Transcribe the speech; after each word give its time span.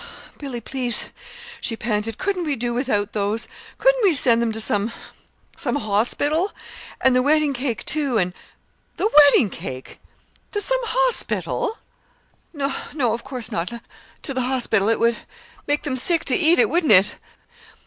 "Billy, 0.39 0.59
please," 0.61 1.11
she 1.61 1.77
panted, 1.77 2.17
"couldn't 2.17 2.45
we 2.45 2.55
do 2.55 2.73
without 2.73 3.13
those? 3.13 3.47
Couldn't 3.77 4.01
we 4.03 4.15
send 4.15 4.41
them 4.41 4.51
to 4.51 4.59
some 4.59 4.91
some 5.55 5.75
hospital? 5.75 6.51
and 7.01 7.15
the 7.15 7.21
wedding 7.21 7.53
cake, 7.53 7.85
too, 7.85 8.17
and" 8.17 8.33
"The 8.97 9.07
wedding 9.07 9.51
cake 9.51 9.99
to 10.53 10.59
some 10.59 10.83
hospital!" 10.85 11.77
"No, 12.51 13.13
of 13.13 13.23
course 13.23 13.51
not 13.51 13.69
to 14.23 14.33
the 14.33 14.41
hospital. 14.41 14.89
It 14.89 14.99
would 14.99 15.17
make 15.67 15.83
them 15.83 15.95
sick 15.95 16.25
to 16.25 16.35
eat 16.35 16.57
it, 16.57 16.67
wouldn't 16.67 16.93
it?" 16.93 17.17